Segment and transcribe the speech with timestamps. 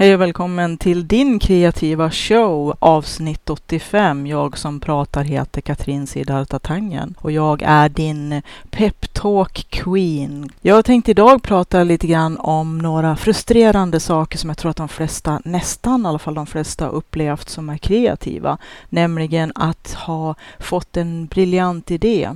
[0.00, 4.26] Hej och välkommen till din kreativa show avsnitt 85.
[4.26, 10.50] Jag som pratar heter Katrin Siddharta Tangen och jag är din peptalk queen.
[10.60, 14.88] Jag tänkte idag prata lite grann om några frustrerande saker som jag tror att de
[14.88, 18.58] flesta, nästan i alla fall de flesta upplevt som är kreativa.
[18.88, 22.30] Nämligen att ha fått en briljant idé.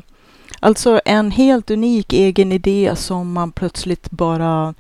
[0.60, 4.74] Alltså en helt unik egen idé som man plötsligt bara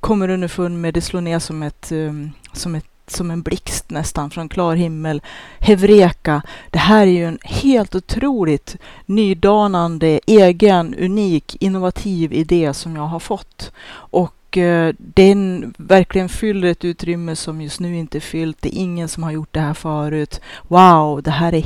[0.00, 4.30] kommer underfund med, det slår ner som, ett, ehm, som, ett, som en blixt nästan
[4.30, 5.22] från klar himmel.
[5.58, 8.76] Hevreka, det här är ju en helt otroligt
[9.06, 13.72] nydanande, egen, unik, innovativ idé som jag har fått.
[13.92, 14.58] Och och
[14.98, 18.56] den verkligen fyller ett utrymme som just nu inte är fyllt.
[18.60, 20.40] Det är ingen som har gjort det här förut.
[20.68, 21.64] Wow, det här är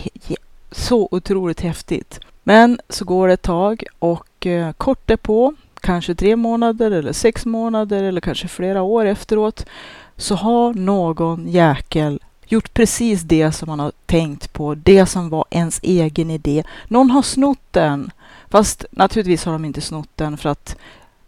[0.70, 2.20] så otroligt häftigt.
[2.42, 7.46] Men så går det ett tag och eh, kort därpå kanske tre månader eller sex
[7.46, 9.66] månader eller kanske flera år efteråt
[10.16, 15.44] så har någon jäkel gjort precis det som man har tänkt på, det som var
[15.50, 16.64] ens egen idé.
[16.88, 18.10] Någon har snott den.
[18.50, 20.76] Fast naturligtvis har de inte snott den för att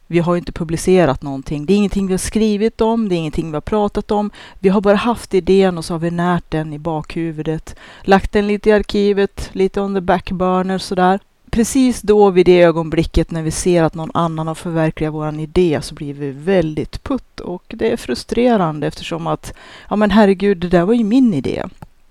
[0.07, 1.67] vi har inte publicerat någonting.
[1.67, 4.31] Det är ingenting vi har skrivit om, det är ingenting vi har pratat om.
[4.59, 7.77] Vi har bara haft idén och så har vi närt den i bakhuvudet.
[8.03, 11.21] Lagt den lite i arkivet, lite on the back burner sådär
[11.57, 15.79] precis då vid det ögonblicket när vi ser att någon annan har förverkligat vår idé
[15.83, 19.53] så blir vi väldigt putt och det är frustrerande eftersom att
[19.91, 21.65] ja men herregud, det där var ju min idé.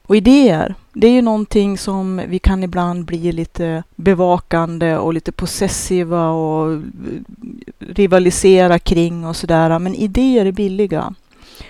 [0.05, 5.31] Och idéer, det är ju någonting som vi kan ibland bli lite bevakande och lite
[5.31, 6.81] possessiva och
[7.79, 9.79] rivalisera kring och sådär.
[9.79, 11.13] Men idéer är billiga.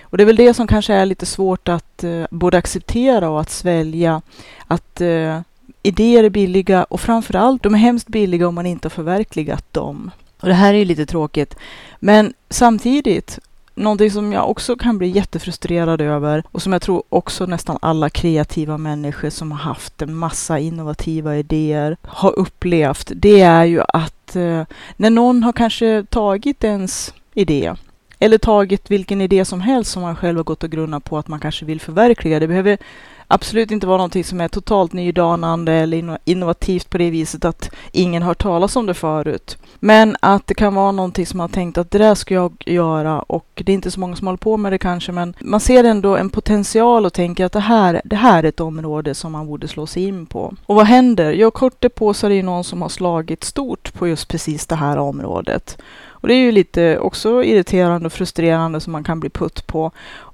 [0.02, 3.40] Och det är väl det som kanske är lite svårt att eh, både acceptera och
[3.40, 4.22] att svälja.
[4.66, 5.40] Att eh,
[5.86, 10.10] idéer är billiga och framförallt, de är hemskt billiga om man inte har förverkligat dem.
[10.40, 11.56] Och det här är ju lite tråkigt.
[12.00, 13.38] Men samtidigt,
[13.74, 18.10] någonting som jag också kan bli jättefrustrerad över och som jag tror också nästan alla
[18.10, 24.36] kreativa människor som har haft en massa innovativa idéer har upplevt, det är ju att
[24.36, 24.62] eh,
[24.96, 27.74] när någon har kanske tagit ens idé
[28.18, 31.28] eller tagit vilken idé som helst som man själv har gått och grunnat på att
[31.28, 32.40] man kanske vill förverkliga.
[32.40, 32.78] Det behöver
[33.28, 38.22] absolut inte vara någonting som är totalt nydanande eller innovativt på det viset att ingen
[38.22, 39.58] har talas om det förut.
[39.80, 42.62] Men att det kan vara någonting som man har tänkt att det där ska jag
[42.66, 45.60] göra och det är inte så många som håller på med det kanske men man
[45.60, 49.32] ser ändå en potential och tänker att det här, det här är ett område som
[49.32, 50.54] man borde slå sig in på.
[50.66, 51.32] Och vad händer?
[51.32, 54.66] Jo, kort på så är det ju någon som har slagit stort på just precis
[54.66, 55.78] det här området.
[56.26, 59.90] Och det är ju lite också irriterande och frustrerande som man kan bli putt på.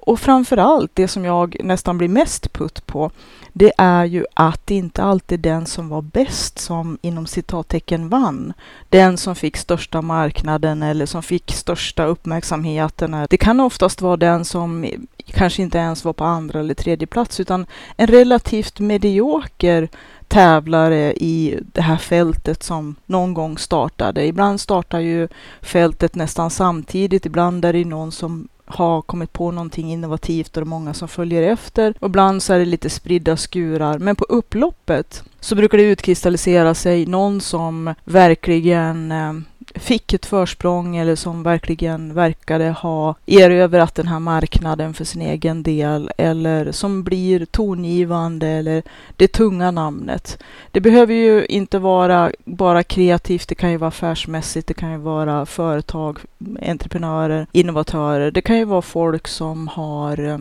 [0.06, 3.10] Och framför allt, det som jag nästan blir mest putt på,
[3.52, 8.08] det är ju att det inte alltid är den som var bäst som inom citattecken
[8.08, 8.52] vann.
[8.88, 13.26] Den som fick största marknaden eller som fick största uppmärksamheten.
[13.30, 14.86] Det kan oftast vara den som
[15.26, 19.88] kanske inte ens var på andra eller tredje plats utan en relativt medioker
[20.28, 24.26] tävlare i det här fältet som någon gång startade.
[24.26, 25.28] Ibland startar ju
[25.60, 30.64] fältet nästan samtidigt, ibland är det någon som har kommit på någonting innovativt och det
[30.64, 31.94] är många som följer efter.
[31.98, 33.98] Och ibland så är det lite spridda skurar.
[33.98, 39.32] Men på upploppet så brukar det utkristallisera sig någon som verkligen eh,
[39.74, 45.62] fick ett försprång eller som verkligen verkade ha erövrat den här marknaden för sin egen
[45.62, 48.82] del eller som blir tongivande eller
[49.16, 50.42] det tunga namnet.
[50.70, 54.98] Det behöver ju inte vara bara kreativt, det kan ju vara affärsmässigt, det kan ju
[54.98, 56.18] vara företag,
[56.62, 58.30] entreprenörer, innovatörer.
[58.30, 60.38] Det kan ju vara folk som har eh,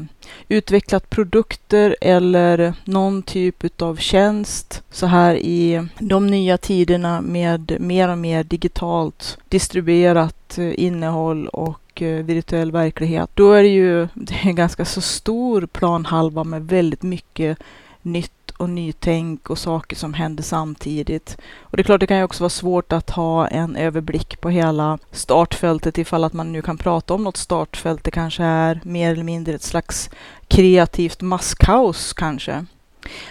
[0.47, 8.09] utvecklat produkter eller någon typ av tjänst så här i de nya tiderna med mer
[8.09, 13.29] och mer digitalt distribuerat eh, innehåll och eh, virtuell verklighet.
[13.33, 17.57] Då är det ju det är en ganska så stor planhalva med väldigt mycket
[18.01, 21.37] nytt och nytänk och saker som händer samtidigt.
[21.59, 24.49] Och det är klart, det kan ju också vara svårt att ha en överblick på
[24.49, 28.03] hela startfältet ifall att man nu kan prata om något startfält.
[28.03, 30.09] Det kanske är mer eller mindre ett slags
[30.47, 32.65] kreativt masskaos kanske.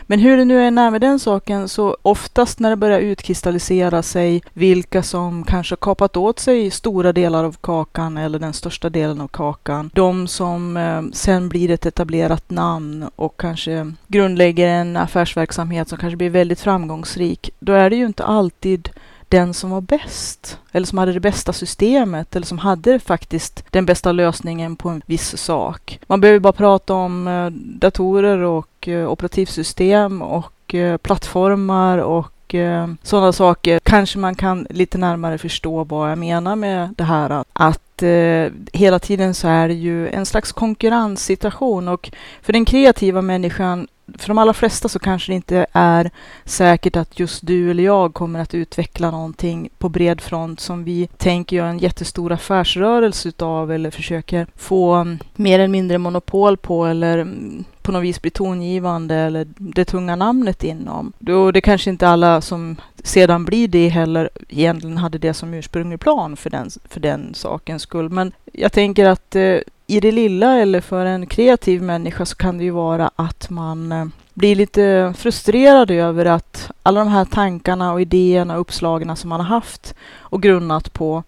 [0.02, 4.02] Men hur det nu än är med den saken så oftast när det börjar utkristallisera
[4.02, 9.20] sig vilka som kanske kapat åt sig stora delar av kakan eller den största delen
[9.20, 9.90] av kakan.
[9.94, 16.17] De som eh, sen blir ett etablerat namn och kanske grundlägger en affärsverksamhet som kanske
[16.17, 17.50] blir väldigt framgångsrik.
[17.61, 18.88] Då är det ju inte alltid
[19.31, 23.87] den som var bäst eller som hade det bästa systemet eller som hade faktiskt den
[23.87, 25.99] bästa lösningen på en viss sak.
[26.06, 27.50] Man behöver bara prata om eh,
[27.81, 32.32] datorer och eh, operativsystem och eh, plattformar och
[33.03, 38.03] sådana saker kanske man kan lite närmare förstå vad jag menar med det här att
[38.03, 42.11] eh, hela tiden så är det ju en slags konkurrenssituation och
[42.43, 46.10] för den kreativa människan för de allra flesta så kanske det inte är
[46.44, 51.06] säkert att just du eller jag kommer att utveckla någonting på bred front som vi
[51.06, 56.86] tänker göra en jättestor affärsrörelse utav eller försöker få mm, mer eller mindre monopol på
[56.86, 61.12] eller mm, på något vis bli tongivande eller det tunga namnet inom.
[61.18, 66.00] Då det kanske inte alla som sedan blir det heller egentligen hade det som ursprunglig
[66.00, 68.08] plan för den, för den sakens skull.
[68.08, 69.56] Men jag tänker att eh,
[69.90, 73.92] i det lilla eller för en kreativ människa så kan det ju vara att man
[73.92, 79.28] eh, blir lite frustrerad över att alla de här tankarna och idéerna och uppslagen som
[79.28, 81.22] man har haft och grunnat på,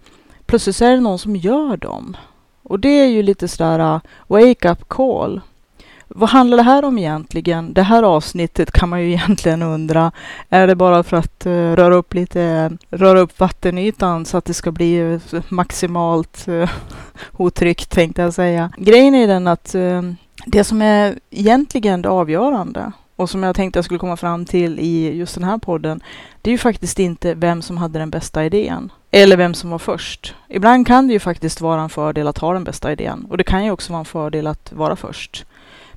[0.47, 2.17] plötsligt så är det någon som gör dem.
[2.63, 5.41] Och det är ju lite sådär uh, wake up call.
[6.15, 7.73] Vad handlar det här om egentligen?
[7.73, 10.13] Det här avsnittet kan man ju egentligen undra.
[10.49, 14.55] Är det bara för att uh, röra upp lite, röra upp vattenytan så att det
[14.55, 14.99] ska bli
[15.33, 16.71] eh, maximalt uh,
[17.37, 18.73] otryggt tänkte jag säga.
[18.77, 20.03] Grejen är den att uh,
[20.47, 24.79] det som är egentligen det avgörande och som jag tänkte jag skulle komma fram till
[24.79, 26.01] i just den här podden,
[26.43, 28.93] det är ju faktiskt inte vem som hade den bästa idén.
[29.11, 30.35] Eller vem som var först.
[30.49, 33.27] Ibland kan det ju faktiskt vara en fördel att ha den bästa idén.
[33.31, 35.45] Och det kan ju också vara en fördel att vara först.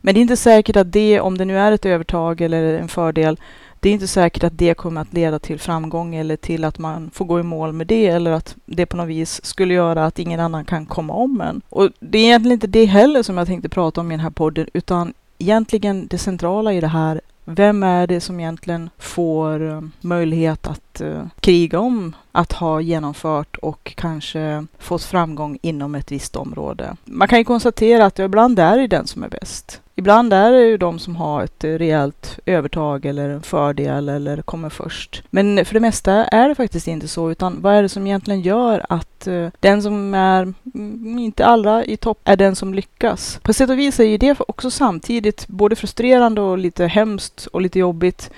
[0.05, 2.87] Men det är inte säkert att det, om det nu är ett övertag eller en
[2.87, 3.39] fördel,
[3.79, 7.09] det är inte säkert att det kommer att leda till framgång eller till att man
[7.13, 10.19] får gå i mål med det eller att det på något vis skulle göra att
[10.19, 11.61] ingen annan kan komma om en.
[11.69, 14.29] Och det är egentligen inte det heller som jag tänkte prata om i den här
[14.29, 19.81] podden, utan egentligen det centrala i det här vem är det som egentligen får eh,
[20.01, 26.35] möjlighet att uh, kriga om att ha genomfört och kanske fått framgång inom ett visst
[26.35, 26.95] område?
[27.05, 29.81] Man kan ju konstatera att ibland är det den som är bäst.
[29.97, 34.41] Ibland är det ju de som har ett eh, rejält övertag eller en fördel eller
[34.41, 35.23] kommer först.
[35.29, 38.41] Men för det mesta är det faktiskt inte så, utan vad är det som egentligen
[38.41, 43.39] gör att eh, den som är mm, inte allra i topp är den som lyckas?
[43.43, 47.61] På sätt och vis är ju det också samtidigt både frustrerande och lite hemskt och
[47.61, 48.31] lite jobbigt.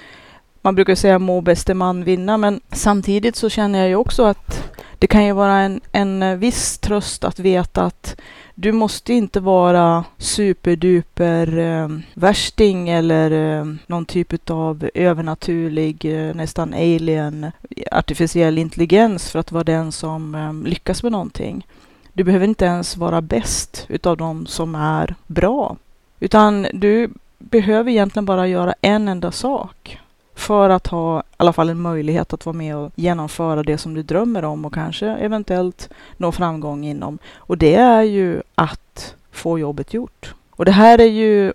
[0.62, 4.77] Man brukar säga må bäste man vinna, men samtidigt så känner jag ju också att
[5.00, 8.16] det kan ju vara en, en eh, viss tröst att veta att
[8.56, 16.74] du måste inte vara superduper eh, värsting eller eh, någon typ av övernaturlig, eh, nästan
[16.74, 17.52] alien,
[17.92, 21.68] artificiell intelligens för att vara den som eh, lyckas med någonting.
[22.14, 25.78] Du behöver inte ens vara bäst utav de som är bra,
[26.20, 30.00] utan du behöver egentligen bara göra en enda sak
[30.38, 33.94] för att ha i alla fall en möjlighet att vara med och genomföra det som
[33.94, 37.20] du drömmer om och kanske eventuellt nå framgång inom.
[37.36, 40.34] Och det är ju att få jobbet gjort.
[40.52, 41.54] Och det här är ju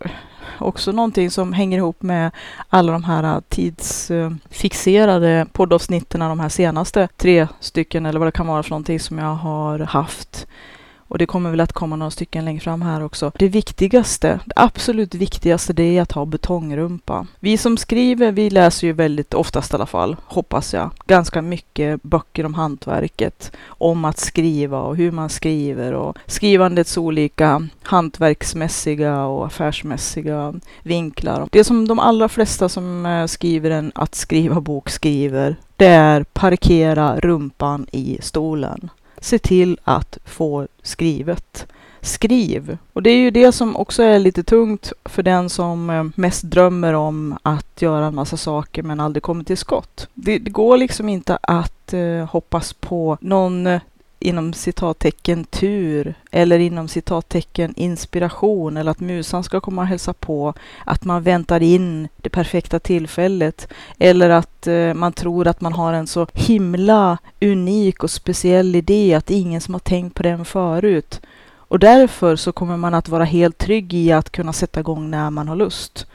[0.59, 2.31] också någonting som hänger ihop med
[2.69, 8.47] alla de här äh, tidsfixerade poddavsnitten, de här senaste tre stycken eller vad det kan
[8.47, 10.47] vara för någonting som jag har haft
[11.13, 13.33] och det kommer väl att komma några stycken längre fram här också.
[13.39, 17.27] Det viktigaste, det absolut viktigaste, det är att ha betongrumpa.
[17.41, 22.03] Vi som skriver, vi läser ju väldigt oftast i alla fall, hoppas jag, ganska mycket
[22.03, 29.47] böcker om hantverket, om att skriva och hur man skriver och skrivandets olika hantverksmässiga och
[29.47, 31.49] affärsmässiga vinklar.
[31.51, 36.25] Det som de allra flesta som eh, skriver en att skriva bok skriver, det är
[36.25, 38.91] parkera rumpan i stolen
[39.23, 41.67] se till att få skrivet.
[42.01, 42.79] Skriv!
[42.93, 46.43] Och det är ju det som också är lite tungt för den som eh, mest
[46.43, 50.09] drömmer om att göra en massa saker men aldrig kommer till skott.
[50.15, 53.81] Det, det går liksom inte att eh, hoppas på någon eh,
[54.23, 60.55] inom citattecken tur eller inom citattecken inspiration eller att musan ska komma och hälsa på,
[60.87, 65.93] att man väntar in det perfekta tillfället eller att eh, man tror att man har
[65.93, 71.21] en så himla unik och speciell idé att ingen som har tänkt på den förut.
[71.73, 75.31] Och därför så kommer man att vara helt trygg i att kunna sätta igång när
[75.31, 76.07] man har lust.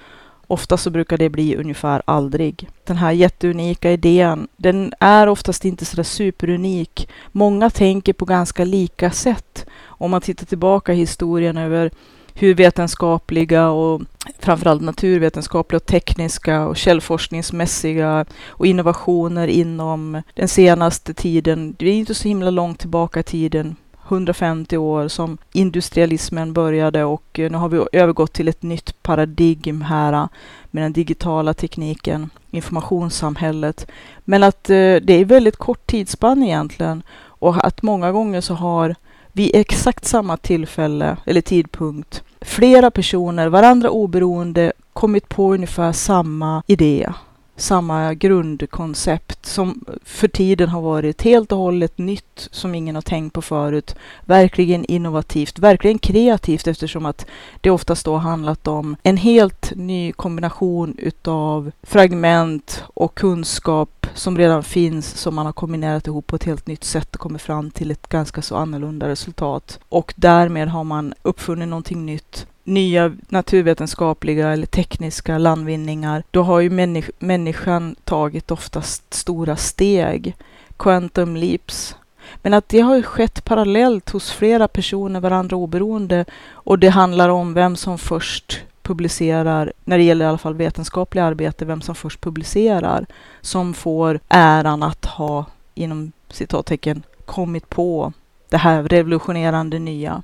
[0.47, 2.69] Ofta så brukar det bli ungefär aldrig.
[2.83, 7.09] Den här jätteunika idén, den är oftast inte sådär superunik.
[7.31, 9.65] Många tänker på ganska lika sätt.
[9.83, 11.91] Om man tittar tillbaka i historien över
[12.33, 14.01] hur vetenskapliga och
[14.39, 21.75] framförallt naturvetenskapliga och tekniska och källforskningsmässiga och innovationer inom den senaste tiden.
[21.79, 23.75] Det är inte så himla långt tillbaka i tiden
[24.07, 29.81] 150 år som industrialismen började och eh, nu har vi övergått till ett nytt paradigm
[29.81, 30.27] här eh,
[30.71, 33.87] med den digitala tekniken, informationssamhället.
[34.19, 38.95] Men att eh, det är väldigt kort tidsspann egentligen och att många gånger så har
[39.31, 47.09] vid exakt samma tillfälle eller tidpunkt flera personer, varandra oberoende, kommit på ungefär samma idé
[47.57, 53.33] samma grundkoncept som för tiden har varit helt och hållet nytt som ingen har tänkt
[53.33, 53.95] på förut.
[54.25, 57.25] Verkligen innovativt, verkligen kreativt eftersom att
[57.61, 64.63] det oftast då handlat om en helt ny kombination utav fragment och kunskap som redan
[64.63, 67.91] finns som man har kombinerat ihop på ett helt nytt sätt och kommit fram till
[67.91, 69.79] ett ganska så annorlunda resultat.
[69.89, 76.69] Och därmed har man uppfunnit någonting nytt nya naturvetenskapliga eller tekniska landvinningar, då har ju
[76.69, 80.35] människ människan tagit oftast stora steg,
[80.77, 81.95] quantum leaps.
[82.41, 87.53] Men att det har skett parallellt hos flera personer, varandra oberoende, och det handlar om
[87.53, 92.21] vem som först publicerar, när det gäller i alla fall vetenskapliga arbete, vem som först
[92.21, 93.05] publicerar,
[93.41, 95.45] som får äran att ha,
[95.75, 98.13] inom citattecken, kommit på
[98.49, 100.23] det här revolutionerande nya.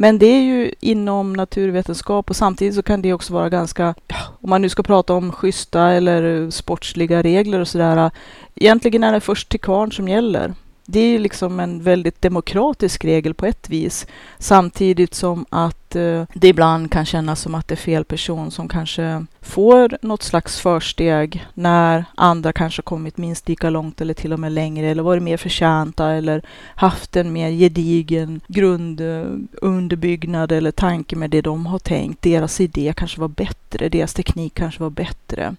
[0.00, 3.94] Men det är ju inom naturvetenskap och samtidigt så kan det också vara ganska,
[4.40, 8.10] om man nu ska prata om schyssta eller sportsliga regler och sådär,
[8.54, 10.54] egentligen är det först till kvarn som gäller.
[10.86, 14.06] Det är liksom en väldigt demokratisk regel på ett vis,
[14.38, 18.68] samtidigt som att eh, det ibland kan kännas som att det är fel person som
[18.68, 24.40] kanske får något slags försteg när andra kanske kommit minst lika långt eller till och
[24.40, 26.42] med längre eller varit mer förtjänta eller
[26.74, 32.22] haft en mer gedigen grundunderbyggnad eh, eller tanke med det de har tänkt.
[32.22, 35.56] Deras idé kanske var bättre, deras teknik kanske var bättre.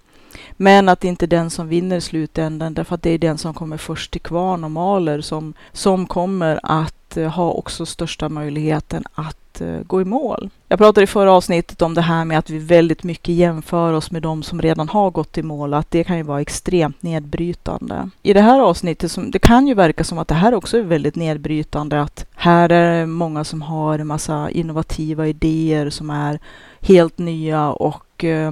[0.58, 3.38] Men att det inte är den som vinner i slutändan, därför att det är den
[3.38, 8.30] som kommer först till kvarn och maler som, som kommer att eh, ha också största
[8.30, 10.50] möjligheten att Eh, gå i mål.
[10.68, 14.12] Jag pratade i förra avsnittet om det här med att vi väldigt mycket jämför oss
[14.12, 18.10] med de som redan har gått i mål, att det kan ju vara extremt nedbrytande.
[18.24, 20.82] I det här avsnittet, som, det kan ju verka som att det här också är
[20.82, 26.40] väldigt nedbrytande, att här är det många som har en massa innovativa idéer som är
[26.82, 28.52] helt nya och eh,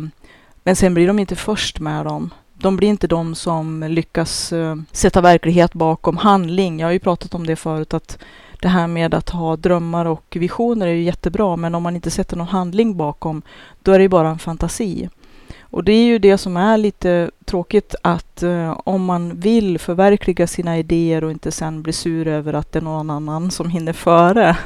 [0.64, 2.34] men sen blir de inte först med dem.
[2.54, 6.80] De blir inte de som lyckas eh, sätta verklighet bakom handling.
[6.80, 8.18] Jag har ju pratat om det förut att
[8.62, 12.12] det här med att ha drömmar och visioner är ju jättebra, men om man inte
[12.12, 13.42] sätter någon handling bakom,
[13.84, 15.10] då är det ju bara en fantasi.
[15.62, 20.48] Och det är ju det som är lite tråkigt att eh, om man vill förverkliga
[20.48, 23.94] sina idéer och inte sen blir sur över att det är någon annan som hinner
[23.94, 24.58] före,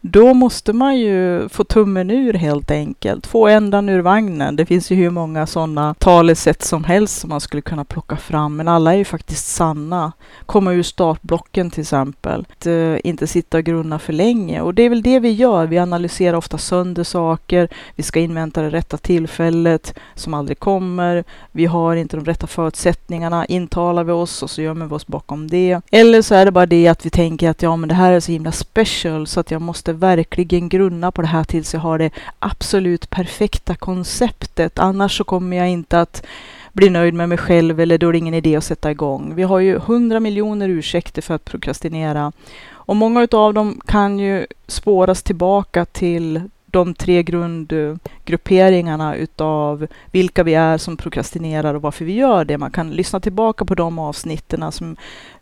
[0.00, 3.26] då måste man ju få tummen ur helt enkelt.
[3.26, 4.56] Få ändan ur vagnen.
[4.56, 8.56] Det finns ju hur många sådana talesätt som helst som man skulle kunna plocka fram,
[8.56, 10.12] men alla är ju faktiskt sanna.
[10.46, 12.46] Komma ur startblocken till exempel.
[12.50, 14.60] Att, eh, inte sitta och grunna för länge.
[14.60, 15.66] Och det är väl det vi gör.
[15.66, 17.68] Vi analyserar ofta sönder saker.
[17.94, 21.24] Vi ska invänta det rätta tillfället som aldrig kommer.
[21.52, 23.46] Vi har inte de rätta förutsättningarna.
[23.46, 25.80] Intalar vi oss och så gömmer vi oss bakom det.
[25.90, 28.20] Eller så är det bara det att vi tänker att ja, men det här är
[28.20, 31.98] så himla special så att jag måste verkligen grunna på det här tills jag har
[31.98, 34.78] det absolut perfekta konceptet.
[34.78, 36.26] Annars så kommer jag inte att
[36.72, 39.34] bli nöjd med mig själv eller då är det ingen idé att sätta igång.
[39.34, 42.32] Vi har ju hundra miljoner ursäkter för att prokrastinera
[42.68, 50.54] och många av dem kan ju spåras tillbaka till de tre grundgrupperingarna utav vilka vi
[50.54, 52.58] är som prokrastinerar och varför vi gör det.
[52.58, 54.96] Man kan lyssna tillbaka på de avsnitten som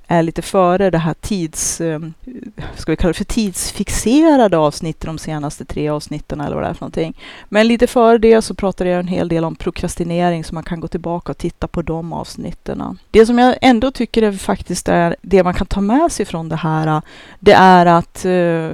[0.06, 2.00] är lite före det här tids, eh,
[2.76, 6.74] ska vi kalla det för tidsfixerade avsnitten, de senaste tre avsnitten eller vad det är
[6.74, 7.20] för någonting.
[7.48, 10.80] Men lite före det så pratade jag en hel del om prokrastinering så man kan
[10.80, 12.98] gå tillbaka och titta på de avsnitten.
[13.10, 16.48] Det som jag ändå tycker är faktiskt är det man kan ta med sig från
[16.48, 17.02] det här,
[17.40, 18.70] det är att eh,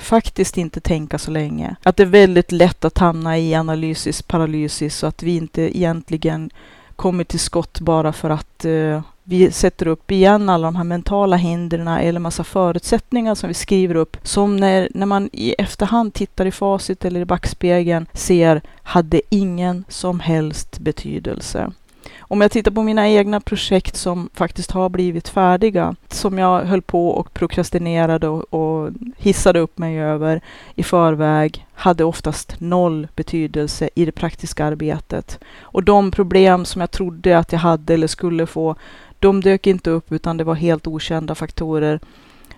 [0.00, 1.76] faktiskt inte tänka så länge.
[1.82, 6.50] Att det är väldigt lätt att hamna i analysis paralysis och att vi inte egentligen
[6.96, 11.36] kommer till skott bara för att uh, vi sätter upp igen alla de här mentala
[11.36, 16.46] hindren eller massa förutsättningar som vi skriver upp som när, när man i efterhand tittar
[16.46, 21.72] i facit eller i backspegeln ser hade ingen som helst betydelse.
[22.18, 26.82] Om jag tittar på mina egna projekt som faktiskt har blivit färdiga, som jag höll
[26.82, 30.40] på och prokrastinerade och, och hissade upp mig över
[30.74, 35.38] i förväg, hade oftast noll betydelse i det praktiska arbetet.
[35.60, 38.76] Och de problem som jag trodde att jag hade eller skulle få,
[39.18, 42.00] de dök inte upp utan det var helt okända faktorer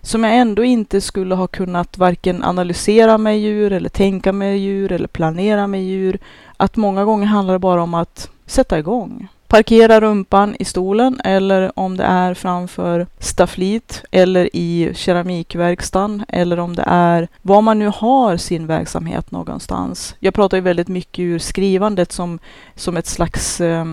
[0.07, 4.93] som jag ändå inte skulle ha kunnat varken analysera med djur eller tänka med djur
[4.93, 6.19] eller planera med djur.
[6.57, 11.79] Att många gånger handlar det bara om att sätta igång parkera rumpan i stolen eller
[11.79, 17.93] om det är framför stafflit eller i keramikverkstan eller om det är var man nu
[17.95, 20.15] har sin verksamhet någonstans.
[20.21, 22.39] Jag pratar ju väldigt mycket ur skrivandet som,
[22.75, 23.85] som ett slags eh,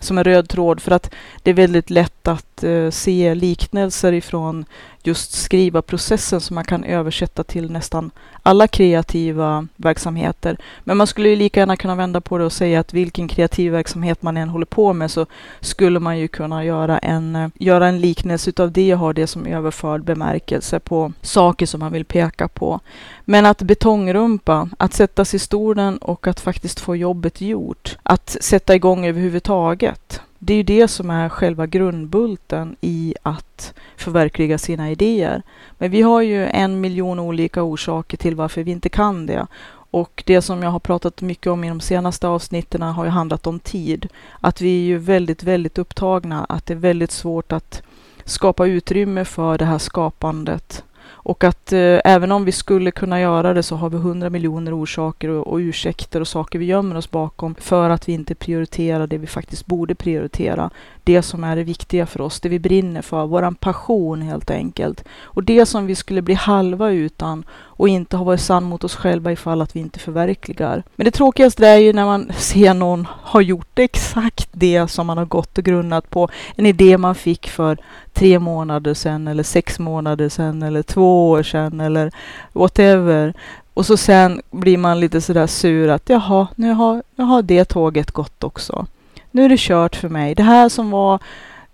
[0.00, 1.10] som en röd tråd för att
[1.42, 4.64] det är väldigt lätt att eh, se liknelser ifrån
[5.06, 8.10] just skriva processen som man kan översätta till nästan
[8.42, 10.56] alla kreativa verksamheter.
[10.84, 13.72] Men man skulle ju lika gärna kunna vända på det och säga att vilken kreativ
[13.72, 15.26] verksamhet man än håller på med så
[15.60, 19.26] skulle man ju kunna göra en, eh, göra en liknelse utav det och ha det
[19.26, 22.80] som överförd bemärkelse på saker som man vill peka på.
[23.24, 27.98] Men att betongrumpa, att sätta sig i stolen och att faktiskt få jobbet gjort.
[28.02, 30.20] Att sätta igång överhuvudtaget.
[30.38, 35.42] Det är ju det som är själva grundbulten i att förverkliga sina idéer.
[35.78, 39.46] Men vi har ju en miljon olika orsaker till varför vi inte kan det.
[39.90, 43.46] Och det som jag har pratat mycket om i de senaste avsnitten har ju handlat
[43.46, 44.08] om tid.
[44.40, 46.46] Att vi är ju väldigt, väldigt upptagna.
[46.48, 47.82] Att det är väldigt svårt att
[48.24, 50.84] skapa utrymme för det här skapandet.
[51.26, 54.82] Och att eh, även om vi skulle kunna göra det så har vi hundra miljoner
[54.82, 59.06] orsaker och, och ursäkter och saker vi gömmer oss bakom för att vi inte prioriterar
[59.06, 60.70] det vi faktiskt borde prioritera.
[61.06, 65.04] Det som är det viktiga för oss, det vi brinner för, våran passion helt enkelt.
[65.22, 68.94] Och det som vi skulle bli halva utan och inte ha varit sann mot oss
[68.94, 70.82] själva ifall att vi inte förverkligar.
[70.96, 75.18] Men det tråkigaste är ju när man ser någon ha gjort exakt det som man
[75.18, 76.28] har gått och grunnat på.
[76.56, 77.78] En idé man fick för
[78.12, 82.12] tre månader sedan eller sex månader sedan eller två år sedan eller
[82.52, 83.34] whatever.
[83.74, 87.64] Och så sen blir man lite sådär sur att jaha, nu har, nu har det
[87.64, 88.86] tåget gått också.
[89.30, 90.34] Nu är det kört för mig.
[90.34, 91.18] Det här som var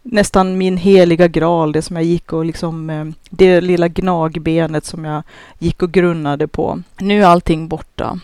[0.03, 5.05] nästan min heliga graal, det som jag gick och liksom, eh, det lilla gnagbenet som
[5.05, 5.23] jag
[5.59, 6.83] gick och grunnade på.
[6.99, 8.21] Nu är allting borta.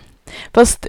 [0.52, 0.86] Fast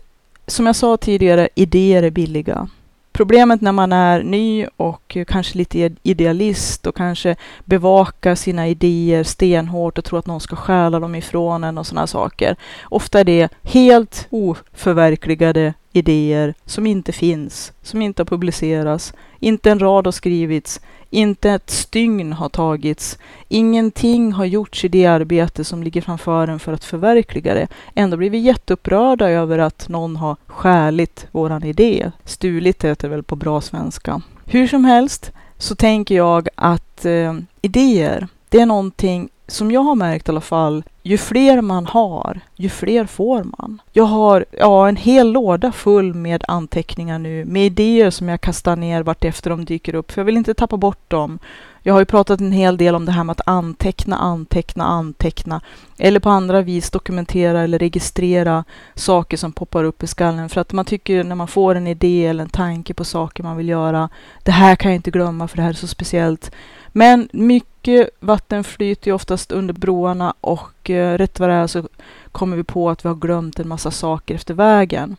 [0.48, 2.68] som jag sa tidigare, idéer är billiga.
[3.12, 9.98] Problemet när man är ny och kanske lite idealist och kanske bevakar sina idéer stenhårt
[9.98, 12.56] och tror att någon ska stjäla dem ifrån en och sådana saker.
[12.84, 19.80] Ofta är det helt oförverkligade idéer som inte finns, som inte har publicerats, inte en
[19.80, 23.18] rad har skrivits, inte ett stygn har tagits.
[23.48, 27.68] Ingenting har gjorts i det arbete som ligger framför en för att förverkliga det.
[27.96, 32.12] Ändå blir vi jätteupprörda över att någon har skäligt våran idé.
[32.26, 34.22] Stulit heter det väl på bra svenska.
[34.46, 39.96] Hur som helst så tänker jag att eh, idéer, det är någonting som jag har
[39.96, 43.82] märkt i alla fall, ju fler man har, ju fler får man.
[43.92, 48.76] Jag har ja, en hel låda full med anteckningar nu, med idéer som jag kastar
[48.76, 51.40] ner vart efter de dyker upp, för jag vill inte tappa bort dem.
[51.84, 55.62] Jag har ju pratat en hel del om det här med att anteckna, anteckna, anteckna
[55.98, 58.64] eller på andra vis dokumentera eller registrera
[58.96, 60.50] saker som poppar upp i skallen.
[60.50, 63.58] För att man tycker när man får en idé eller en tanke på saker man
[63.58, 64.10] vill göra,
[64.44, 66.52] det här kan jag inte glömma för det här är så speciellt.
[66.88, 71.88] Men mycket vatten flyter ju oftast under broarna och eh, rätt vad det är så
[72.32, 75.16] kommer vi på att vi har glömt en massa saker efter vägen.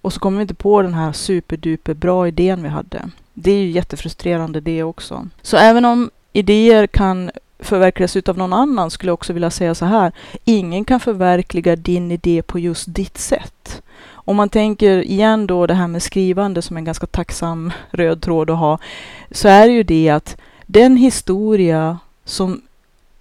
[0.00, 3.10] Och så kommer vi inte på den här superduper bra idén vi hade.
[3.38, 5.28] Det är ju jättefrustrerande det också.
[5.42, 9.84] Så även om idéer kan förverkligas utav någon annan skulle jag också vilja säga så
[9.84, 10.12] här.
[10.44, 13.82] Ingen kan förverkliga din idé på just ditt sätt.
[14.08, 18.50] Om man tänker igen då det här med skrivande som en ganska tacksam röd tråd
[18.50, 18.78] att ha,
[19.30, 22.62] så är det ju det att den historia som,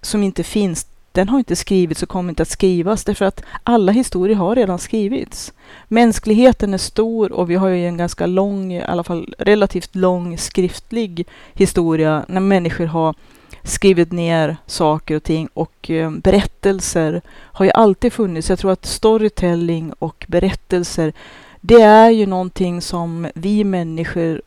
[0.01, 3.91] som inte finns, den har inte skrivits och kommer inte att skrivas därför att alla
[3.91, 5.53] historier har redan skrivits.
[5.87, 10.37] Mänskligheten är stor och vi har ju en ganska lång, i alla fall relativt lång
[10.37, 13.15] skriftlig historia när människor har
[13.63, 18.49] skrivit ner saker och ting och eh, berättelser har ju alltid funnits.
[18.49, 21.13] Jag tror att storytelling och berättelser,
[21.61, 24.41] det är ju någonting som vi människor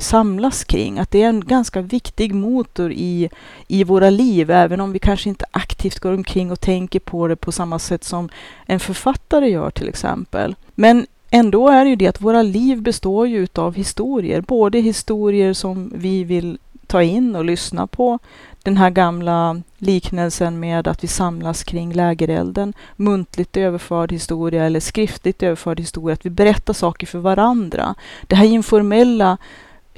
[0.00, 0.98] samlas kring.
[0.98, 3.30] Att det är en ganska viktig motor i,
[3.68, 7.36] i våra liv, även om vi kanske inte aktivt går omkring och tänker på det
[7.36, 8.28] på samma sätt som
[8.66, 10.54] en författare gör till exempel.
[10.74, 15.52] Men ändå är det ju det att våra liv består ju av historier, både historier
[15.52, 18.18] som vi vill ta in och lyssna på,
[18.62, 25.42] den här gamla liknelsen med att vi samlas kring lägerelden, muntligt överförd historia eller skriftligt
[25.42, 27.94] överförd historia, att vi berättar saker för varandra.
[28.26, 29.38] Det här informella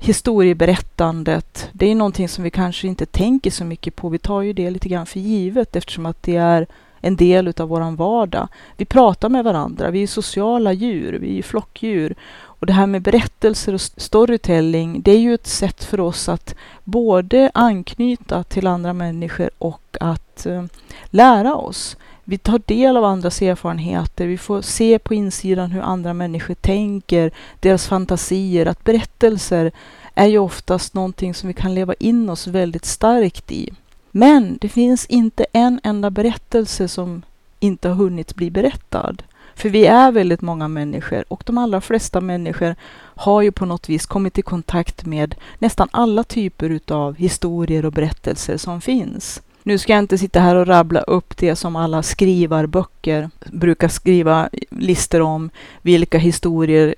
[0.03, 4.09] historieberättandet, det är någonting som vi kanske inte tänker så mycket på.
[4.09, 6.67] Vi tar ju det lite grann för givet eftersom att det är
[7.01, 8.49] en del utav våran vardag.
[8.77, 12.15] Vi pratar med varandra, vi är sociala djur, vi är flockdjur.
[12.35, 16.55] Och det här med berättelser och storytelling, det är ju ett sätt för oss att
[16.85, 20.65] både anknyta till andra människor och att eh,
[21.07, 21.97] lära oss.
[22.33, 27.31] Vi tar del av andras erfarenheter, vi får se på insidan hur andra människor tänker,
[27.61, 28.67] deras fantasier.
[28.67, 29.73] Att berättelser
[30.15, 33.71] är ju oftast någonting som vi kan leva in oss väldigt starkt i.
[34.11, 37.23] Men det finns inte en enda berättelse som
[37.61, 39.17] inte har hunnit bli berättad.
[39.55, 43.89] För vi är väldigt många människor och de allra flesta människor har ju på något
[43.89, 49.43] vis kommit i kontakt med nästan alla typer utav historier och berättelser som finns.
[49.65, 54.49] Nu ska jag inte sitta här och rabbla upp det som alla skrivarböcker brukar skriva
[54.71, 55.51] listor om.
[55.83, 56.95] Vilka historier,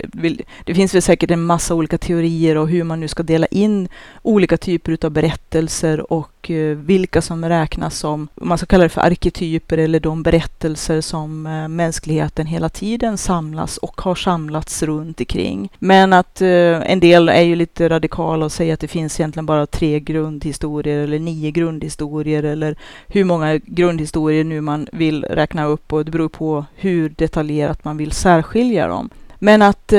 [0.65, 3.89] det finns väl säkert en massa olika teorier och hur man nu ska dela in
[4.23, 8.89] olika typer av berättelser och och eh, vilka som räknas som, man ska kalla det
[8.89, 15.21] för arketyper eller de berättelser som eh, mänskligheten hela tiden samlas och har samlats runt
[15.21, 15.73] omkring.
[15.79, 19.47] Men att eh, en del är ju lite radikala och säger att det finns egentligen
[19.47, 22.77] bara tre grundhistorier eller nio grundhistorier eller
[23.09, 27.97] hur många grundhistorier nu man vill räkna upp och det beror på hur detaljerat man
[27.97, 29.11] vill särskilja dem.
[29.39, 29.93] Men att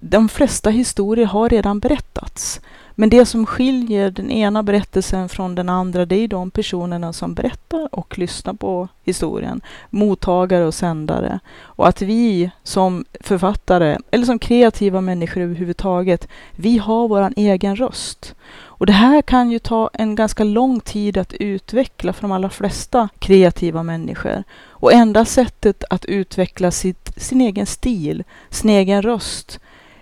[0.00, 2.60] de flesta historier har redan berättats.
[3.00, 7.34] Men det som skiljer den ena berättelsen från den andra, det är de personerna som
[7.34, 9.60] berättar och lyssnar på historien.
[9.90, 11.40] Mottagare och sändare.
[11.60, 18.34] Och att vi som författare, eller som kreativa människor överhuvudtaget, vi har vår egen röst.
[18.62, 22.50] Och det här kan ju ta en ganska lång tid att utveckla för de allra
[22.50, 24.44] flesta kreativa människor.
[24.68, 29.60] Och enda sättet att utveckla sitt, sin egen stil, sin egen röst,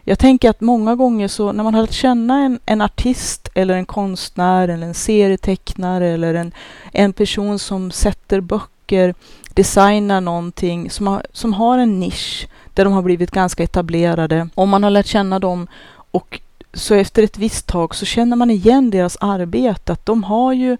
[0.08, 3.74] jag tänker att många gånger så när man har lärt känna en, en artist eller
[3.74, 6.52] en konstnär eller en serietecknare eller en,
[6.92, 9.14] en person som sätter böcker,
[9.54, 14.48] designar någonting som har, som har en nisch där de har blivit ganska etablerade.
[14.54, 15.66] Om man har lärt känna dem
[16.10, 16.40] och
[16.72, 20.76] så efter ett visst tag så känner man igen deras arbete, att de har ju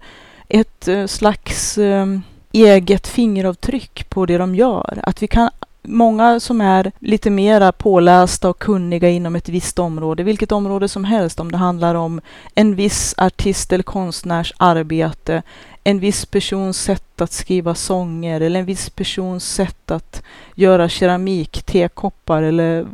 [0.47, 2.05] ett eh, slags eh,
[2.51, 4.99] eget fingeravtryck på det de gör.
[5.03, 5.49] Att vi kan
[5.83, 11.03] många som är lite mera pålästa och kunniga inom ett visst område, vilket område som
[11.03, 12.21] helst, om det handlar om
[12.55, 15.41] en viss artist eller konstnärs arbete,
[15.83, 20.23] en viss persons sätt att skriva sånger eller en viss persons sätt att
[20.55, 22.87] göra keramik, tekoppar eller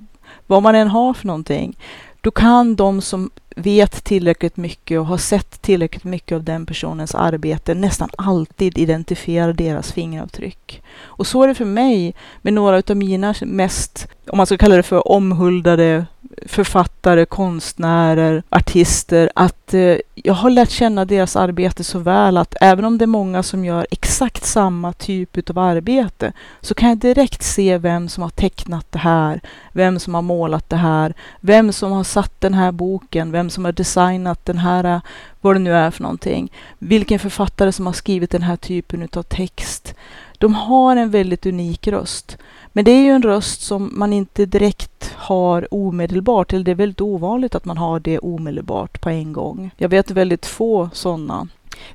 [0.48, 1.78] vad man än har för någonting.
[2.22, 7.16] Då kan de som vet tillräckligt mycket och har sett tillräckligt mycket av den personens
[7.16, 10.84] arbete nästan alltid identifierar deras fingeravtryck.
[11.04, 14.76] Och så är det för mig med några av mina mest, om man ska kalla
[14.76, 16.06] det för omhuldade
[16.46, 22.86] författare, konstnärer, artister, att eh, jag har lärt känna deras arbete så väl att även
[22.86, 27.44] om det är många som gör exakt samma typ av arbete så kan jag direkt
[27.44, 31.92] se vem som har tecknat det här, vem som har målat det här, vem som
[31.92, 35.00] har satt den här boken, vem som har designat den här, eh,
[35.42, 39.24] vad det nu är för någonting, vilken författare som har skrivit den här typen av
[39.24, 39.96] text.
[40.40, 42.38] De har en väldigt unik röst.
[42.74, 46.76] Men det är ju en röst som man inte direkt har omedelbart, eller det är
[46.76, 49.72] väldigt ovanligt att man har det omedelbart på en gång.
[49.78, 51.48] Jag vet väldigt få sådana.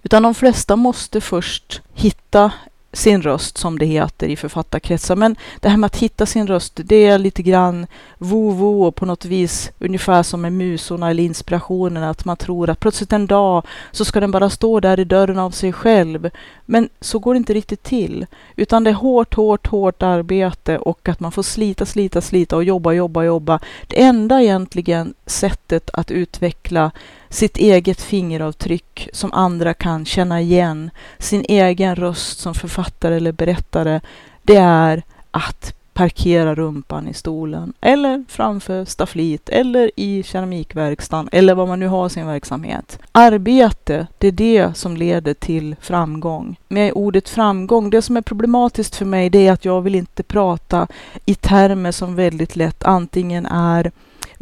[0.02, 2.52] Utan de flesta måste först hitta
[2.92, 5.16] sin röst som det heter i författarkretsar.
[5.16, 7.86] Men det här med att hitta sin röst, det är lite grann
[8.18, 12.80] vovo och på något vis ungefär som med musorna eller inspirationen, att man tror att
[12.80, 16.30] plötsligt en dag så ska den bara stå där i dörren av sig själv.
[16.66, 18.26] Men så går det inte riktigt till,
[18.56, 22.64] utan det är hårt, hårt, hårt arbete och att man får slita, slita, slita och
[22.64, 23.60] jobba, jobba, jobba.
[23.86, 26.90] Det enda egentligen sättet att utveckla
[27.30, 34.00] sitt eget fingeravtryck som andra kan känna igen, sin egen röst som författare eller berättare,
[34.42, 41.68] det är att parkera rumpan i stolen eller framför staffliet eller i keramikverkstan eller vad
[41.68, 42.98] man nu har sin verksamhet.
[43.12, 46.56] Arbete, det är det som leder till framgång.
[46.68, 50.22] Med ordet framgång, det som är problematiskt för mig det är att jag vill inte
[50.22, 50.86] prata
[51.26, 53.92] i termer som väldigt lätt antingen är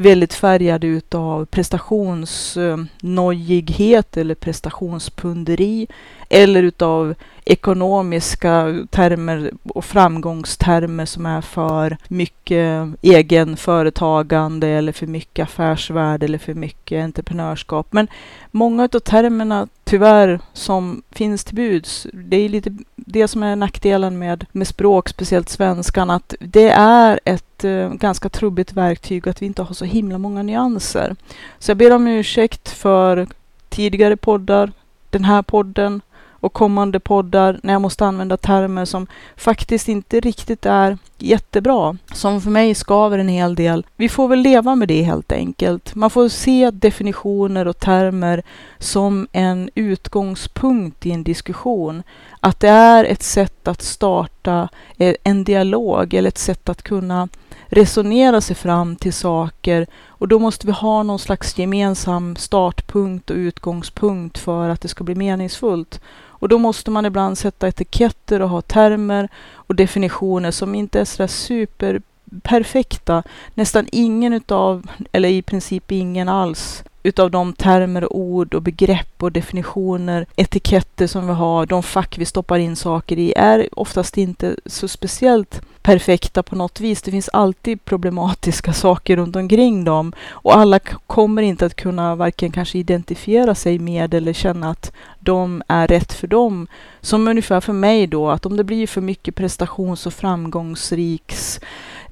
[0.00, 5.86] väldigt färgade utav prestationsnojighet eh, eller prestationspunderi
[6.28, 15.42] eller utav ekonomiska termer och framgångstermer som är för mycket egen företagande eller för mycket
[15.42, 17.86] affärsvärde eller för mycket entreprenörskap.
[17.90, 18.08] Men
[18.50, 24.18] många av termerna tyvärr som finns till buds, det är lite det som är nackdelen
[24.18, 29.46] med, med språk, speciellt svenskan, att det är ett eh, ganska trubbigt verktyg att vi
[29.46, 31.16] inte har så himla många nyanser.
[31.58, 33.26] Så jag ber om ursäkt för
[33.68, 34.72] tidigare poddar,
[35.10, 36.00] den här podden,
[36.40, 42.40] och kommande poddar när jag måste använda termer som faktiskt inte riktigt är jättebra, som
[42.40, 43.86] för mig skaver en hel del.
[43.96, 45.94] Vi får väl leva med det helt enkelt.
[45.94, 48.42] Man får se definitioner och termer
[48.78, 52.02] som en utgångspunkt i en diskussion.
[52.40, 57.28] Att det är ett sätt att starta eh, en dialog eller ett sätt att kunna
[57.66, 63.36] resonera sig fram till saker och då måste vi ha någon slags gemensam startpunkt och
[63.36, 66.00] utgångspunkt för att det ska bli meningsfullt.
[66.38, 71.04] Och då måste man ibland sätta etiketter och ha termer och definitioner som inte är
[71.04, 73.22] sådär superperfekta.
[73.54, 79.22] Nästan ingen utav, eller i princip ingen alls, utav de termer, och ord och begrepp
[79.22, 84.18] och definitioner, etiketter som vi har, de fack vi stoppar in saker i, är oftast
[84.18, 87.02] inte så speciellt perfekta på något vis.
[87.02, 92.52] Det finns alltid problematiska saker runt omkring dem och alla kommer inte att kunna varken
[92.52, 96.66] kanske identifiera sig med eller känna att de är rätt för dem.
[97.00, 101.60] Som ungefär för mig då, att om det blir för mycket prestations och framgångsriks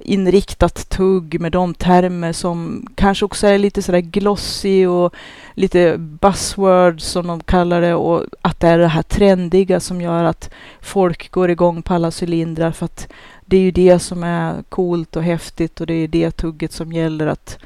[0.07, 5.15] inriktat tugg med de termer som kanske också är lite sådär glossy och
[5.55, 10.25] lite buzzwords som de kallar det och att det är det här trendiga som gör
[10.25, 13.09] att folk går igång på alla cylindrar för att
[13.45, 16.93] det är ju det som är coolt och häftigt och det är det tugget som
[16.93, 17.59] gäller att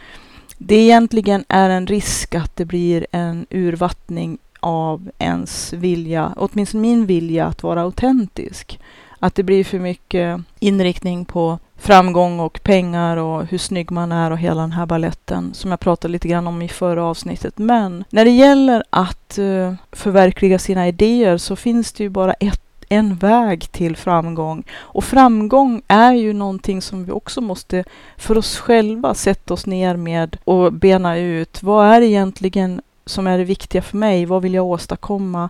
[0.59, 7.07] det egentligen är en risk att det blir en urvattning av ens vilja, åtminstone min
[7.07, 8.81] vilja att vara autentisk.
[9.19, 14.31] Att det blir för mycket inriktning på framgång och pengar och hur snygg man är
[14.31, 17.59] och hela den här balletten som jag pratade lite grann om i förra avsnittet.
[17.59, 22.63] Men när det gäller att eh, förverkliga sina idéer så finns det ju bara ett
[22.93, 24.63] en väg till framgång.
[24.79, 27.85] Och framgång är ju någonting som vi också måste
[28.17, 31.63] för oss själva sätta oss ner med och bena ut.
[31.63, 34.27] Vad är egentligen som är det viktiga för mig?
[34.27, 35.49] Vad vill jag åstadkomma?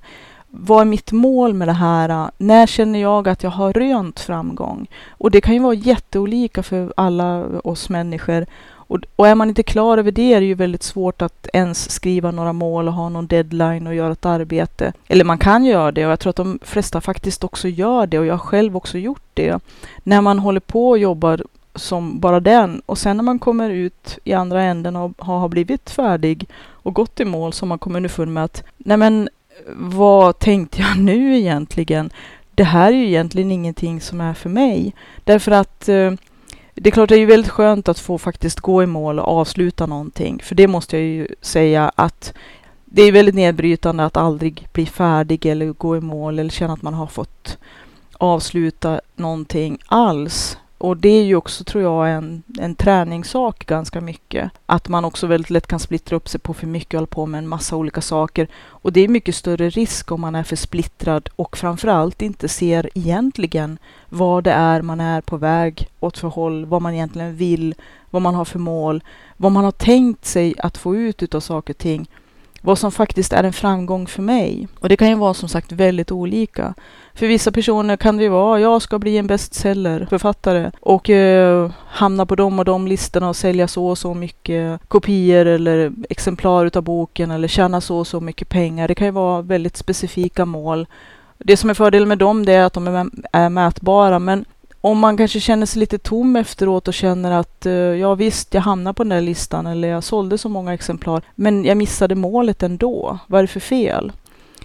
[0.51, 2.31] Vad är mitt mål med det här?
[2.39, 4.87] När känner jag att jag har rönt framgång?
[5.11, 8.47] Och det kan ju vara jätteolika för alla oss människor.
[8.91, 11.91] Och, och, är man inte klar över det är det ju väldigt svårt att ens
[11.91, 14.93] skriva några mål och ha någon deadline och göra ett arbete.
[15.09, 18.19] Eller man kan göra det och jag tror att de flesta faktiskt också gör det
[18.19, 19.63] och jag har själv också gjort det.
[20.03, 21.43] När man håller på och jobbar
[21.75, 25.91] som bara den och sen när man kommer ut i andra änden och har blivit
[25.91, 29.29] färdig och gått i mål så har man kommit underfund med att nej men
[29.77, 32.11] vad tänkte jag nu egentligen?
[32.55, 34.95] Det här är ju egentligen ingenting som är för mig.
[35.25, 36.13] Därför att eh,
[36.75, 39.29] det är klart, det är ju väldigt skönt att få faktiskt gå i mål och
[39.29, 40.41] avsluta någonting.
[40.43, 42.33] För det måste jag ju säga att
[42.85, 46.83] det är väldigt nedbrytande att aldrig bli färdig eller gå i mål eller känna att
[46.83, 47.59] man har fått
[48.13, 50.59] avsluta någonting alls.
[50.81, 54.51] Och det är ju också, tror jag, en, en träningssak ganska mycket.
[54.67, 57.27] Att man också väldigt lätt kan splittra upp sig på för mycket och hålla på
[57.27, 58.49] med en massa olika saker.
[58.57, 62.91] Och det är mycket större risk om man är för splittrad och framförallt inte ser
[62.95, 67.75] egentligen vad det är man är på väg åt för håll, vad man egentligen vill,
[68.11, 69.03] vad man har för mål,
[69.37, 72.09] vad man har tänkt sig att få ut utav saker och ting
[72.61, 74.69] vad som faktiskt är en framgång för mig.
[74.81, 76.75] Och det kan ju vara som sagt väldigt olika.
[77.15, 82.27] För vissa personer kan det ju vara, jag ska bli en bestsellerförfattare och eh, hamna
[82.27, 86.83] på de och de listorna och sälja så och så mycket kopior eller exemplar utav
[86.83, 88.89] boken eller tjäna så och så mycket pengar.
[88.89, 90.87] Det kan ju vara väldigt specifika mål.
[91.39, 94.45] Det som är fördelen med dem det är att de är mätbara men
[94.81, 98.63] om man kanske känner sig lite tom efteråt och känner att eh, ja visst, jag
[98.63, 102.63] hamnade på den där listan eller jag sålde så många exemplar, men jag missade målet
[102.63, 103.19] ändå.
[103.27, 104.13] Vad är det för fel?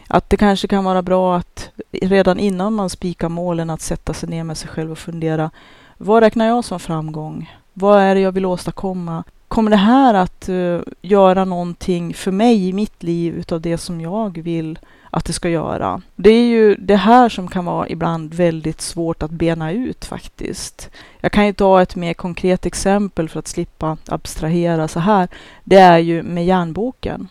[0.07, 4.29] Att det kanske kan vara bra att redan innan man spikar målen att sätta sig
[4.29, 5.51] ner med sig själv och fundera.
[5.97, 7.53] Vad räknar jag som framgång?
[7.73, 9.23] Vad är det jag vill åstadkomma?
[9.55, 14.01] Kommer det här att uh, göra någonting för mig i mitt liv utav det som
[14.01, 16.01] jag vill att det ska göra.
[16.15, 20.89] Det är ju det här som kan vara ibland väldigt svårt att bena ut faktiskt.
[21.19, 25.27] Jag kan ju ta ett mer konkret exempel för att slippa abstrahera så här.
[25.63, 27.27] Det är ju med järnboken.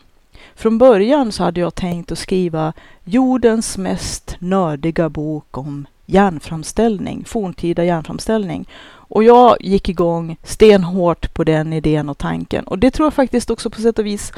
[0.55, 7.83] Från början så hade jag tänkt att skriva jordens mest nördiga bok om järnframställning, forntida
[7.83, 8.67] järnframställning.
[9.07, 12.63] Och jag gick igång stenhårt på den idén och tanken.
[12.67, 14.33] Och det tror jag faktiskt också på sätt och vis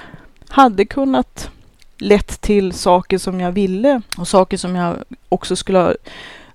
[0.49, 1.49] hade kunnat
[1.97, 4.95] lett till saker som jag ville och saker som jag
[5.29, 5.93] också skulle ha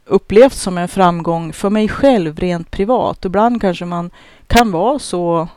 [0.04, 3.24] upplevt som en framgång för mig själv rent privat.
[3.24, 4.10] Ibland kanske man
[4.46, 5.48] kan vara så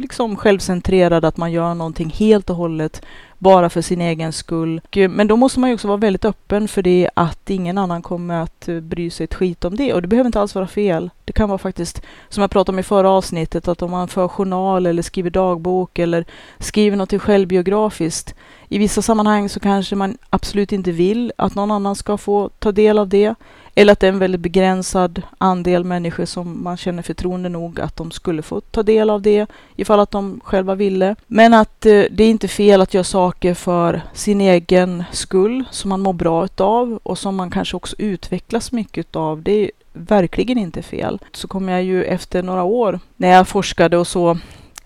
[0.00, 3.02] liksom självcentrerad att man gör någonting helt och hållet
[3.38, 4.80] bara för sin egen skull.
[5.08, 8.42] Men då måste man ju också vara väldigt öppen för det att ingen annan kommer
[8.42, 9.94] att eh, bry sig ett skit om det.
[9.94, 11.10] Och det behöver inte alls vara fel.
[11.24, 14.28] Det kan vara faktiskt, som jag pratade om i förra avsnittet, att om man för
[14.28, 16.24] journal eller skriver dagbok eller
[16.58, 18.34] skriver något självbiografiskt.
[18.68, 22.72] I vissa sammanhang så kanske man absolut inte vill att någon annan ska få ta
[22.72, 23.34] del av det.
[23.78, 27.96] Eller att det är en väldigt begränsad andel människor som man känner förtroende nog att
[27.96, 31.16] de skulle få ta del av det ifall att de själva ville.
[31.26, 35.88] Men att eh, det är inte fel att göra saker för sin egen skull som
[35.88, 39.42] man mår bra utav och som man kanske också utvecklas mycket utav.
[39.42, 41.18] Det är verkligen inte fel.
[41.32, 44.38] Så kom jag ju efter några år när jag forskade och så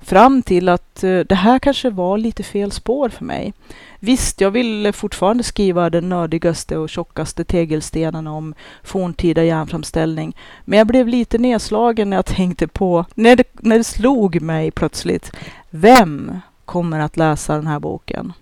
[0.02, 3.52] fram till att eh, det här kanske var lite fel spår för mig.
[3.98, 10.36] Visst, jag ville fortfarande skriva den nördigaste och tjockaste tegelstenen om forntida järnframställning.
[10.64, 14.70] Men jag blev lite nedslagen när jag tänkte på, när det, när det slog mig
[14.70, 15.32] plötsligt.
[15.70, 18.32] Vem kommer att läsa den här boken.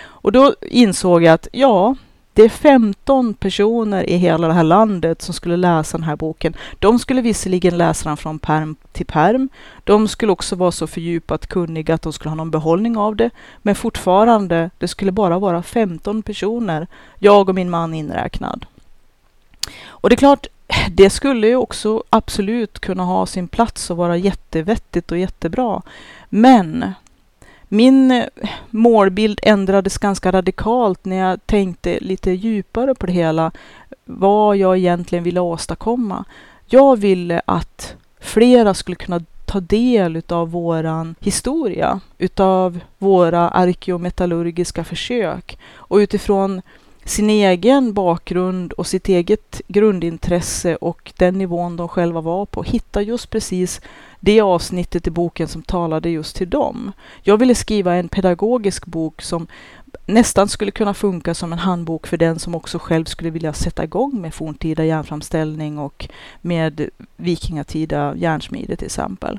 [0.00, 1.94] Och då insåg jag att ja,
[2.34, 6.56] det är 15 personer i hela det här landet som skulle läsa den här boken.
[6.78, 9.48] De skulle visserligen läsa den från perm till perm.
[9.84, 13.30] De skulle också vara så fördjupat kunniga att de skulle ha någon behållning av det.
[13.62, 16.86] Men fortfarande, det skulle bara vara 15 personer,
[17.18, 18.66] jag och min man inräknad.
[19.86, 20.46] Och det är klart,
[20.90, 25.82] det skulle ju också absolut kunna ha sin plats och vara jättevettigt och jättebra.
[26.28, 26.92] Men
[27.72, 28.24] min eh,
[28.70, 33.52] målbild ändrades ganska radikalt när jag tänkte lite djupare på det hela.
[34.04, 36.24] Vad jag egentligen ville åstadkomma.
[36.66, 45.58] Jag ville att flera skulle kunna ta del utav våran historia, utav våra arkeometallurgiska försök
[45.74, 46.62] och utifrån
[47.04, 53.02] sin egen bakgrund och sitt eget grundintresse och den nivån de själva var på, hitta
[53.02, 53.80] just precis
[54.20, 56.92] det avsnittet i boken som talade just till dem.
[57.22, 59.46] Jag ville skriva en pedagogisk bok som
[60.06, 63.84] nästan skulle kunna funka som en handbok för den som också själv skulle vilja sätta
[63.84, 66.08] igång med forntida järnframställning och
[66.40, 69.38] med vikingatida järnsmide till exempel.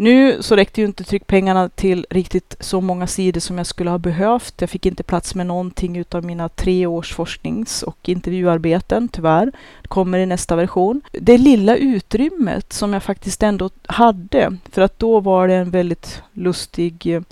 [0.00, 3.98] Nu så räckte ju inte tryckpengarna till riktigt så många sidor som jag skulle ha
[3.98, 4.54] behövt.
[4.60, 9.52] Jag fick inte plats med någonting utav mina tre års forsknings och intervjuarbeten, tyvärr.
[9.82, 11.00] Det kommer i nästa version.
[11.12, 16.22] Det lilla utrymmet som jag faktiskt ändå hade, för att då var det en väldigt
[16.32, 17.22] lustig eh,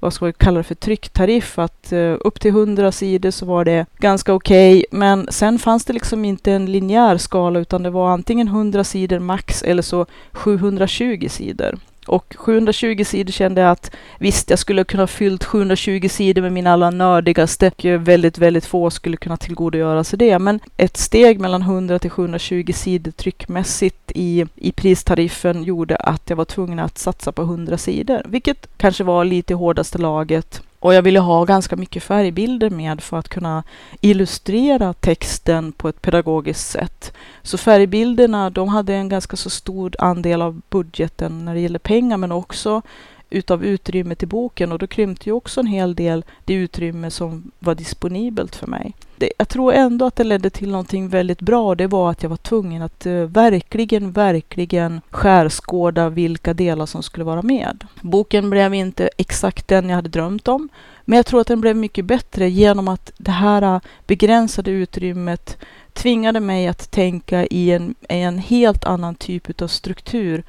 [0.00, 3.64] vad ska vi kalla det för trycktariff, att uh, upp till 100 sidor så var
[3.64, 7.90] det ganska okej, okay, men sen fanns det liksom inte en linjär skala utan det
[7.90, 11.78] var antingen 100 sidor max eller så 720 sidor.
[12.08, 16.72] Och 720 sidor kände jag att visst, jag skulle kunna fyllt 720 sidor med mina
[16.72, 17.66] allra nördigaste.
[17.66, 20.38] Och väldigt, väldigt få skulle kunna tillgodogöra sig det.
[20.38, 26.36] Men ett steg mellan 100 till 720 sidor tryckmässigt i, i pristariffen gjorde att jag
[26.36, 30.94] var tvungen att satsa på 100 sidor, vilket kanske var lite i hårdaste laget och
[30.94, 33.62] jag ville ha ganska mycket färgbilder med för att kunna
[34.00, 37.12] illustrera texten på ett pedagogiskt sätt.
[37.42, 42.16] Så färgbilderna, de hade en ganska så stor andel av budgeten när det gäller pengar,
[42.16, 42.82] men också
[43.30, 47.50] utav utrymmet i boken och då krympte ju också en hel del det utrymme som
[47.58, 48.94] var disponibelt för mig.
[49.18, 51.74] Det, jag tror ändå att det ledde till någonting väldigt bra.
[51.74, 57.24] Det var att jag var tvungen att uh, verkligen, verkligen skärskåda vilka delar som skulle
[57.24, 57.86] vara med.
[58.00, 60.68] Boken blev inte exakt den jag hade drömt om,
[61.04, 65.56] men jag tror att den blev mycket bättre genom att det här eh, begränsade utrymmet
[65.92, 70.44] tvingade mig att tänka i en, i en helt annan typ av struktur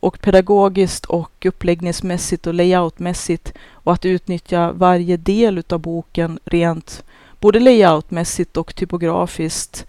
[0.00, 7.04] och pedagogiskt och uppläggningsmässigt och layoutmässigt och att utnyttja varje del utav boken rent
[7.44, 9.86] både layoutmässigt och typografiskt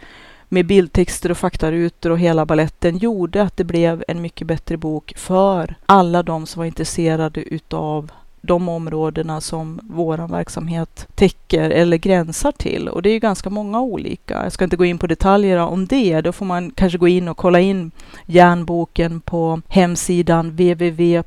[0.50, 5.14] med bildtexter och faktarutor och hela balletten gjorde att det blev en mycket bättre bok
[5.16, 12.52] för alla de som var intresserade utav de områdena som vår verksamhet täcker eller gränsar
[12.52, 12.90] till.
[12.90, 14.44] Och det är ju ganska många olika.
[14.44, 16.22] Jag ska inte gå in på detaljer om det.
[16.22, 17.92] Då får man kanske gå in och kolla in
[18.26, 21.24] järnboken på hemsidan www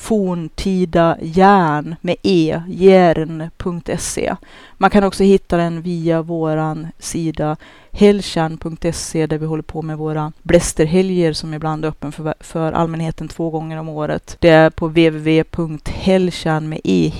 [0.00, 4.36] forntida järn med e, järn.se.
[4.72, 7.56] Man kan också hitta den via våran sida
[7.92, 13.28] helltjärn.se där vi håller på med våra blästerhelger som ibland är öppen för, för allmänheten
[13.28, 14.36] två gånger om året.
[14.40, 17.12] Det är på www.helltjärn med e,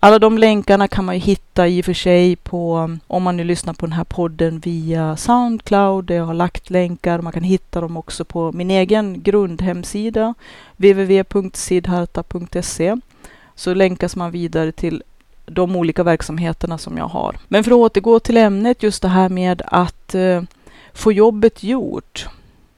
[0.00, 3.44] alla de länkarna kan man ju hitta i och för sig på, om man nu
[3.44, 7.20] lyssnar på den här podden via Soundcloud, där jag har lagt länkar.
[7.20, 10.34] Man kan hitta dem också på min egen grundhemsida,
[10.76, 12.96] www.sidharta.se.
[13.54, 15.02] Så länkas man vidare till
[15.46, 17.36] de olika verksamheterna som jag har.
[17.48, 20.42] Men för att återgå till ämnet, just det här med att eh,
[20.92, 22.26] få jobbet gjort.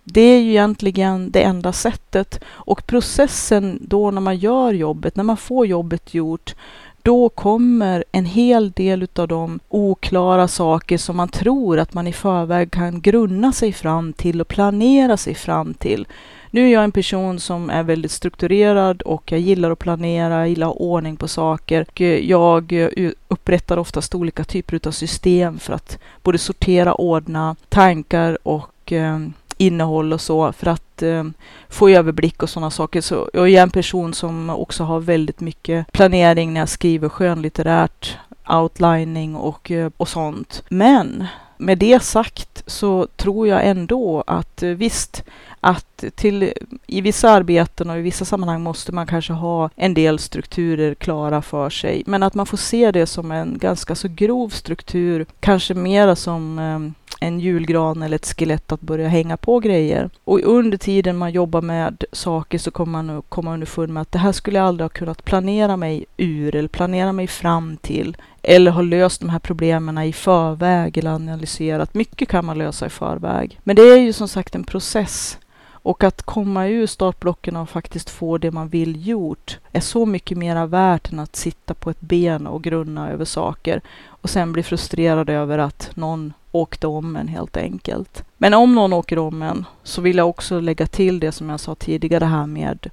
[0.05, 5.25] Det är ju egentligen det enda sättet och processen då när man gör jobbet, när
[5.25, 6.55] man får jobbet gjort,
[7.03, 12.13] då kommer en hel del av de oklara saker som man tror att man i
[12.13, 16.07] förväg kan grunna sig fram till och planera sig fram till.
[16.51, 20.49] Nu är jag en person som är väldigt strukturerad och jag gillar att planera, jag
[20.49, 21.87] gillar att ha ordning på saker.
[21.95, 28.39] Eh, jag eh, upprättar oftast olika typer av system för att både sortera, ordna tankar
[28.43, 31.25] och ehm, innehåll och så för att eh,
[31.69, 33.01] få överblick och sådana saker.
[33.01, 38.19] Så jag är en person som också har väldigt mycket planering när jag skriver skönlitterärt,
[38.49, 40.63] outlining och, eh, och sånt.
[40.69, 41.27] Men
[41.57, 45.25] med det sagt så tror jag ändå att eh, visst,
[45.61, 46.53] att till,
[46.87, 51.43] i vissa arbeten och i vissa sammanhang måste man kanske ha en del strukturer klara
[51.43, 52.03] för sig.
[52.07, 56.59] Men att man får se det som en ganska så grov struktur, kanske mera som
[56.59, 60.11] eh, en julgran eller ett skelett att börja hänga på grejer.
[60.25, 64.19] Och under tiden man jobbar med saker så kommer man komma underfund med att det
[64.19, 68.71] här skulle jag aldrig ha kunnat planera mig ur eller planera mig fram till eller
[68.71, 71.95] ha löst de här problemen i förväg eller analyserat.
[71.95, 73.61] Mycket kan man lösa i förväg.
[73.65, 75.39] Men det är ju som sagt en process.
[75.83, 80.39] Och att komma ur startblocken och faktiskt få det man vill gjort är så mycket
[80.39, 84.63] mera värt än att sitta på ett ben och grunna över saker och sen bli
[84.63, 88.25] frustrerad över att någon åkte om en helt enkelt.
[88.39, 91.61] Men om någon åker om en så vill jag också lägga till det som jag
[91.61, 92.91] sa tidigare här med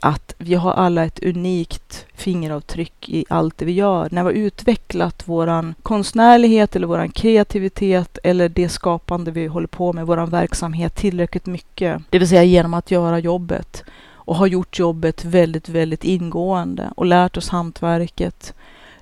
[0.00, 4.08] att vi har alla ett unikt fingeravtryck i allt det vi gör.
[4.10, 9.92] När vi har utvecklat våran konstnärlighet eller våran kreativitet eller det skapande vi håller på
[9.92, 12.02] med, våran verksamhet tillräckligt mycket.
[12.10, 13.84] Det vill säga genom att göra jobbet
[14.28, 18.54] och har gjort jobbet väldigt, väldigt ingående och lärt oss hantverket.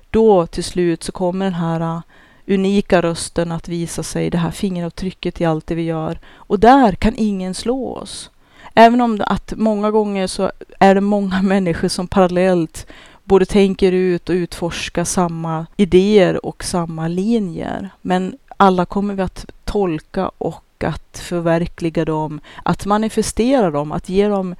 [0.09, 2.01] Då till slut så kommer den här
[2.47, 6.19] unika rösten att visa sig, det här fingeravtrycket i allt det vi gör.
[6.35, 8.31] Och där kan ingen slå oss.
[8.73, 12.87] Även om att många gånger så är det många människor som parallellt
[13.23, 17.89] både tänker ut och utforskar samma idéer och samma linjer.
[18.01, 24.27] Men alla kommer vi att tolka och att förverkliga dem, att manifestera dem, att ge
[24.27, 24.55] dem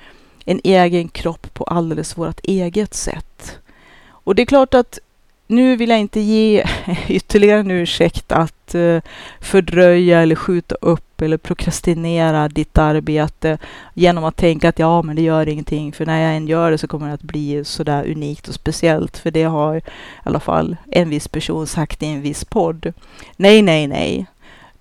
[0.46, 3.60] en egen kropp på alldeles vårt eget sätt.
[4.08, 5.00] Och det är klart att
[5.48, 6.64] nu vill jag inte ge
[7.08, 9.02] ytterligare en ursäkt att eh,
[9.42, 13.58] fördröja eller skjuta upp eller prokrastinera ditt arbete
[13.94, 16.78] genom att tänka att ja, men det gör ingenting, för när jag än gör det
[16.78, 19.82] så kommer det att bli sådär unikt och speciellt, för det har i
[20.24, 22.94] alla fall en viss person sagt i en viss podd.
[23.38, 24.26] Nej, nej, nej.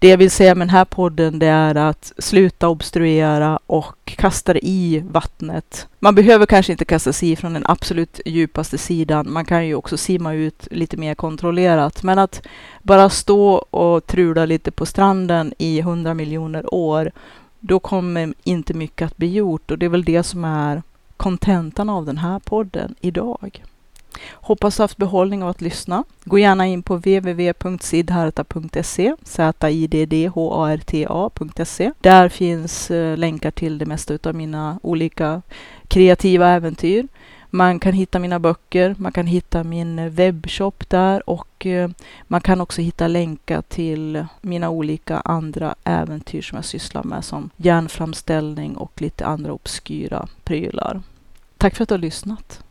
[0.07, 4.53] Det jag vill säga med den här podden det är att sluta obstruera och kasta
[4.53, 5.89] det i vattnet.
[5.99, 9.33] Man behöver kanske inte kasta sig i från den absolut djupaste sidan.
[9.33, 12.03] Man kan ju också simma ut lite mer kontrollerat.
[12.03, 12.47] Men att
[12.83, 17.13] bara stå och trula lite på stranden i hundra miljoner år,
[17.61, 19.71] då kommer inte mycket att bli gjort.
[19.71, 20.83] Och det är väl det som är
[21.17, 23.63] kontentan av den här podden idag.
[24.33, 26.05] Hoppas du haft behållning av att lyssna.
[26.25, 29.93] Gå gärna in på www.sidharta.se, z-i-d-d-h-a-r-t-a.se.
[32.01, 35.43] Där finns eh, länkar till det mesta av mina olika
[35.89, 37.09] kreativa äventyr.
[37.51, 41.91] Man kan hitta mina böcker, man kan hitta min webbshop där och eh,
[42.23, 47.51] man kan också hitta länkar till mina olika andra äventyr som jag sysslar med som
[47.57, 51.03] järnframställning och lite andra obskyra prylar.
[51.59, 52.66] Tack för att du har lyssnat.